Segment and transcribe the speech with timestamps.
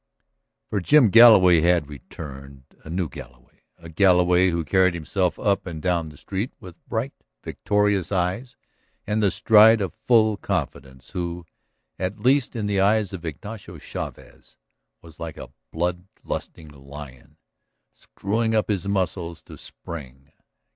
[0.71, 5.79] For Jim Galloway had returned, a new Galloway, a Galloway who carried himself up and
[5.79, 8.55] down the street with bright, victorious eyes,
[9.05, 11.45] and the stride of full confidence, who,
[11.99, 14.57] at least in the eyes of Ignacio Chavez,
[15.03, 17.37] was like a blood lusting lion
[17.93, 20.31] "screwing up his muscles" to spring.